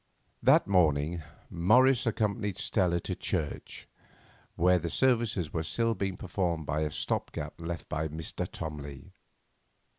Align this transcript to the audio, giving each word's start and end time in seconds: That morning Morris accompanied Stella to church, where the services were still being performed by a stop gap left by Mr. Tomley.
That 0.41 0.65
morning 0.65 1.21
Morris 1.51 2.07
accompanied 2.07 2.57
Stella 2.57 2.99
to 3.01 3.13
church, 3.13 3.87
where 4.55 4.79
the 4.79 4.89
services 4.89 5.53
were 5.53 5.61
still 5.61 5.93
being 5.93 6.17
performed 6.17 6.65
by 6.65 6.79
a 6.79 6.89
stop 6.89 7.31
gap 7.31 7.53
left 7.61 7.87
by 7.87 8.07
Mr. 8.07 8.47
Tomley. 8.51 9.11